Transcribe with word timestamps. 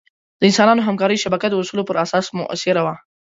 د 0.39 0.41
انسانانو 0.49 0.85
همکارۍ 0.87 1.17
شبکه 1.23 1.47
د 1.49 1.53
اصولو 1.61 1.87
پر 1.89 1.95
اساس 2.05 2.25
مؤثره 2.39 2.81
وه. 2.85 2.95